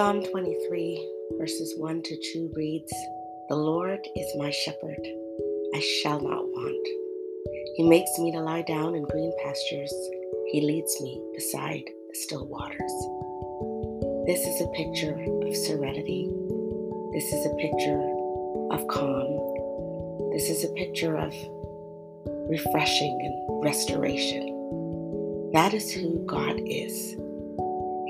[0.00, 2.90] Psalm 23, verses 1 to 2 reads
[3.50, 4.98] The Lord is my shepherd,
[5.74, 6.88] I shall not want.
[7.76, 9.92] He makes me to lie down in green pastures,
[10.52, 12.94] He leads me beside the still waters.
[14.26, 16.30] This is a picture of serenity.
[17.12, 18.00] This is a picture
[18.72, 20.32] of calm.
[20.32, 21.34] This is a picture of
[22.48, 25.50] refreshing and restoration.
[25.52, 27.16] That is who God is.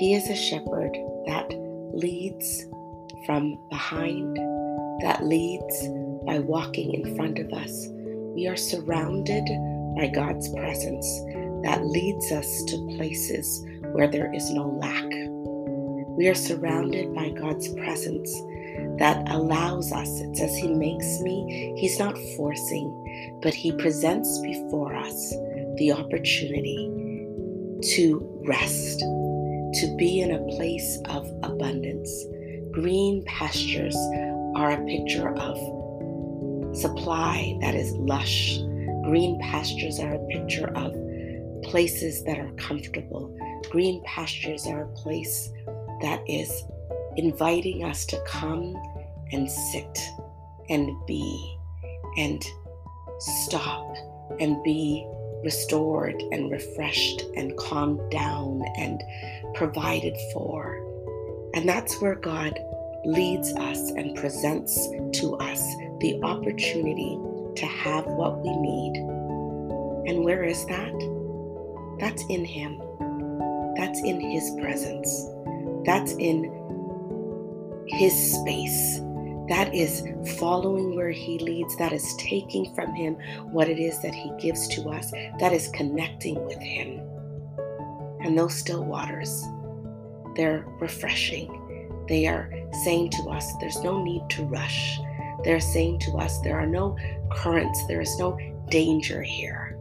[0.00, 0.96] He is a shepherd
[1.26, 1.63] that
[1.94, 2.66] leads
[3.26, 4.36] from behind,
[5.02, 5.88] that leads
[6.26, 7.88] by walking in front of us.
[8.34, 9.44] We are surrounded
[9.96, 11.06] by God's presence
[11.62, 15.04] that leads us to places where there is no lack.
[16.16, 18.30] We are surrounded by God's presence
[18.98, 20.08] that allows us.
[20.20, 25.30] It says He makes me, He's not forcing, but He presents before us
[25.76, 26.90] the opportunity
[27.94, 29.02] to rest,
[29.74, 32.24] to be in a place of abundance.
[32.70, 33.96] Green pastures
[34.54, 35.56] are a picture of
[36.76, 38.58] supply that is lush.
[39.02, 40.92] Green pastures are a picture of
[41.64, 43.36] places that are comfortable.
[43.70, 45.50] Green pastures are a place
[46.02, 46.64] that is
[47.16, 48.76] inviting us to come
[49.32, 49.98] and sit
[50.68, 51.58] and be
[52.16, 52.44] and
[53.18, 53.96] stop
[54.40, 55.06] and be
[55.44, 59.02] restored and refreshed and calmed down and
[59.54, 60.80] provided for.
[61.54, 62.58] And that's where God
[63.04, 64.88] leads us and presents
[65.20, 65.60] to us
[66.00, 67.18] the opportunity
[67.56, 68.96] to have what we need.
[70.06, 70.92] And where is that?
[72.00, 72.80] That's in Him.
[73.76, 75.28] That's in His presence.
[75.84, 76.44] That's in
[77.88, 79.00] His space.
[79.48, 80.02] That is
[80.38, 81.76] following where He leads.
[81.76, 83.16] That is taking from Him
[83.52, 85.10] what it is that He gives to us.
[85.38, 87.00] That is connecting with Him.
[88.24, 89.44] And those still waters,
[90.34, 91.60] they're refreshing.
[92.08, 92.50] They are
[92.84, 94.98] saying to us, there's no need to rush.
[95.44, 96.96] They're saying to us, there are no
[97.30, 98.38] currents, there is no
[98.70, 99.78] danger here.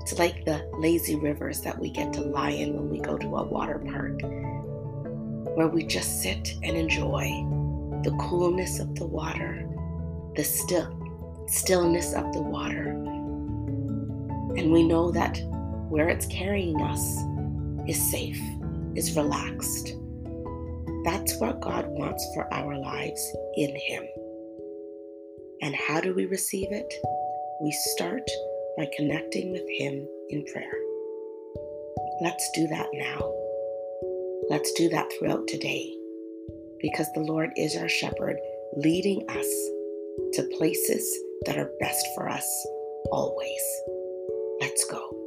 [0.00, 3.36] It's like the lazy rivers that we get to lie in when we go to
[3.36, 4.20] a water park,
[5.56, 7.28] where we just sit and enjoy
[8.02, 9.64] the coolness of the water,
[10.34, 10.98] the still
[11.46, 12.88] stillness of the water.
[14.56, 15.40] And we know that
[15.88, 17.22] where it's carrying us
[17.88, 18.40] is safe,
[18.94, 19.94] is relaxed.
[21.04, 24.04] That's what God wants for our lives in Him.
[25.62, 26.92] And how do we receive it?
[27.60, 28.28] We start
[28.76, 30.72] by connecting with Him in prayer.
[32.20, 33.32] Let's do that now.
[34.48, 35.92] Let's do that throughout today
[36.80, 38.36] because the Lord is our shepherd,
[38.76, 39.46] leading us
[40.34, 42.66] to places that are best for us
[43.10, 43.62] always.
[44.60, 45.21] Let's go.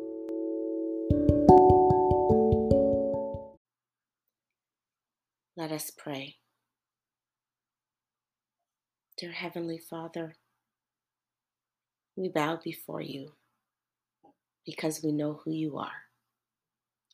[5.66, 6.36] Let us pray.
[9.18, 10.36] Dear Heavenly Father,
[12.16, 13.32] we bow before you
[14.64, 16.04] because we know who you are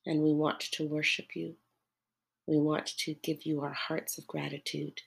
[0.06, 1.56] and we want to worship you.
[2.46, 5.00] We want to give you our hearts of gratitude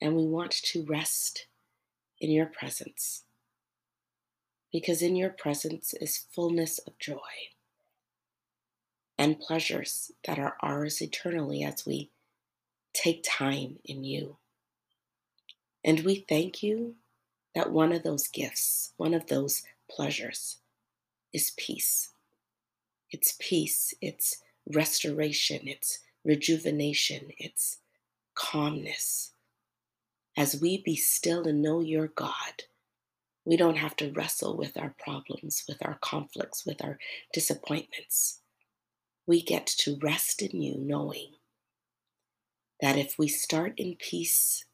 [0.00, 1.46] and we want to rest
[2.20, 3.24] in your presence
[4.70, 7.50] because in your presence is fullness of joy
[9.18, 12.08] and pleasures that are ours eternally as we
[12.92, 14.36] take time in you.
[15.84, 16.96] And we thank you
[17.54, 20.58] that one of those gifts, one of those pleasures,
[21.32, 22.10] is peace.
[23.10, 24.42] It's peace, it's
[24.72, 27.78] restoration, it's rejuvenation, it's
[28.34, 29.32] calmness.
[30.36, 32.64] As we be still and know your God,
[33.44, 36.98] we don't have to wrestle with our problems, with our conflicts, with our
[37.32, 38.40] disappointments.
[39.26, 41.32] We get to rest in you, knowing
[42.80, 44.64] that if we start in peace,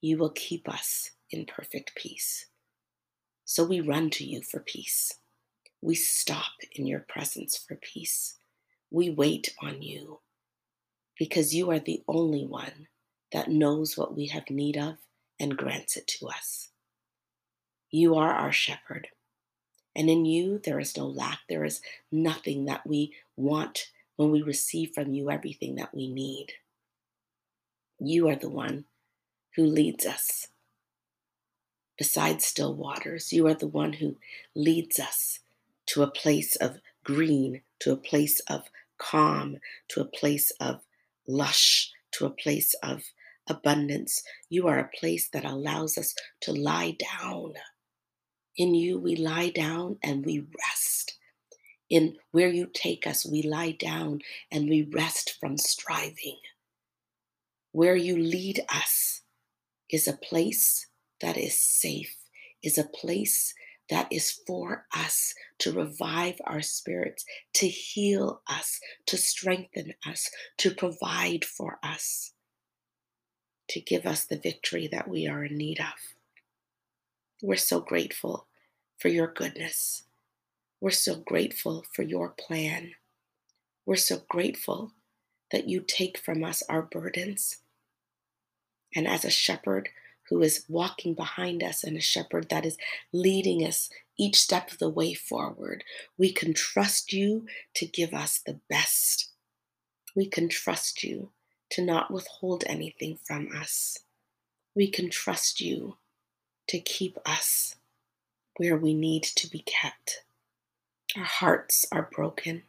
[0.00, 2.46] you will keep us in perfect peace.
[3.44, 5.12] So we run to you for peace.
[5.80, 8.36] We stop in your presence for peace.
[8.90, 10.20] We wait on you
[11.18, 12.86] because you are the only one
[13.32, 14.96] that knows what we have need of
[15.40, 16.68] and grants it to us.
[17.90, 19.08] You are our shepherd,
[19.94, 21.40] and in you there is no lack.
[21.48, 21.80] There is
[22.10, 26.46] nothing that we want when we receive from you everything that we need.
[28.04, 28.86] You are the one
[29.54, 30.48] who leads us
[31.96, 33.32] beside still waters.
[33.32, 34.16] You are the one who
[34.56, 35.38] leads us
[35.86, 38.62] to a place of green, to a place of
[38.98, 39.58] calm,
[39.90, 40.80] to a place of
[41.28, 43.04] lush, to a place of
[43.48, 44.24] abundance.
[44.48, 47.54] You are a place that allows us to lie down.
[48.56, 51.18] In you, we lie down and we rest.
[51.88, 56.38] In where you take us, we lie down and we rest from striving.
[57.72, 59.22] Where you lead us
[59.90, 60.86] is a place
[61.20, 62.16] that is safe,
[62.62, 63.54] is a place
[63.88, 67.24] that is for us to revive our spirits,
[67.54, 72.32] to heal us, to strengthen us, to provide for us,
[73.68, 76.14] to give us the victory that we are in need of.
[77.42, 78.46] We're so grateful
[78.98, 80.04] for your goodness.
[80.80, 82.92] We're so grateful for your plan.
[83.86, 84.92] We're so grateful
[85.50, 87.61] that you take from us our burdens.
[88.94, 89.88] And as a shepherd
[90.28, 92.78] who is walking behind us and a shepherd that is
[93.12, 95.84] leading us each step of the way forward,
[96.16, 99.30] we can trust you to give us the best.
[100.14, 101.30] We can trust you
[101.70, 103.98] to not withhold anything from us.
[104.74, 105.96] We can trust you
[106.68, 107.76] to keep us
[108.56, 110.22] where we need to be kept.
[111.16, 112.62] Our hearts are broken.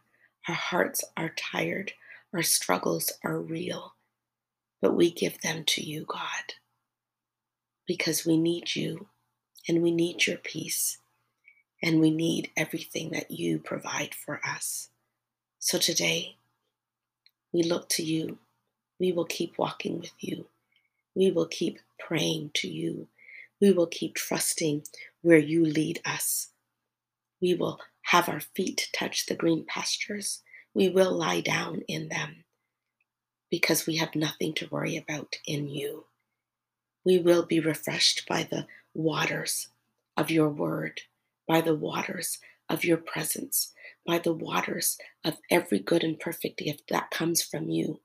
[0.48, 1.94] Our hearts are tired.
[2.34, 3.93] Our struggles are real.
[4.84, 6.56] But we give them to you, God,
[7.88, 9.08] because we need you
[9.66, 10.98] and we need your peace
[11.82, 14.90] and we need everything that you provide for us.
[15.58, 16.36] So today,
[17.54, 18.40] we look to you.
[19.00, 20.48] We will keep walking with you.
[21.16, 23.08] We will keep praying to you.
[23.62, 24.84] We will keep trusting
[25.22, 26.50] where you lead us.
[27.42, 30.42] We will have our feet touch the green pastures.
[30.74, 32.44] We will lie down in them
[33.54, 36.06] because we have nothing to worry about in you.
[37.06, 38.66] We will be refreshed by the
[38.96, 39.68] waters
[40.18, 41.02] of your word,
[41.48, 43.72] by the waters of your presence,
[44.08, 48.00] by the waters of every good and perfect gift that comes from you,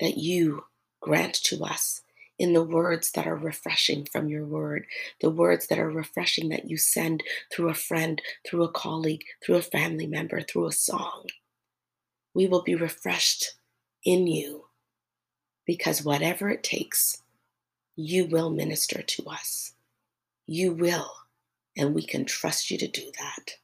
[0.00, 0.64] that you
[1.00, 2.02] grant to us
[2.36, 4.84] in the words that are refreshing from your word,
[5.20, 9.54] the words that are refreshing that you send through a friend, through a colleague, through
[9.58, 11.26] a family member, through a song.
[12.34, 13.54] We will be refreshed
[14.04, 14.66] in you
[15.66, 17.22] because whatever it takes,
[17.96, 19.72] you will minister to us.
[20.46, 21.12] You will,
[21.76, 23.56] and we can trust you to do that.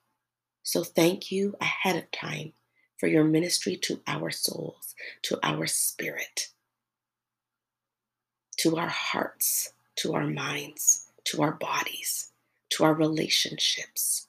[0.63, 2.53] So thank you ahead of time
[2.99, 6.49] for your ministry to our souls, to our spirit
[8.59, 12.33] to our hearts, to our minds, to our bodies,
[12.71, 14.29] to our relationships,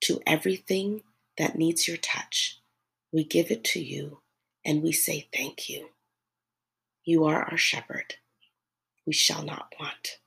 [0.00, 1.02] to everything
[1.38, 2.60] that needs your touch.
[3.12, 4.18] We give it to you
[4.64, 5.90] and we say thank you.
[7.04, 8.14] You are our shepherd.
[9.06, 10.18] We shall not want.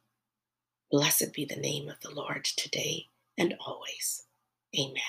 [0.91, 3.07] Blessed be the name of the Lord today
[3.37, 4.23] and always.
[4.77, 5.01] Amen.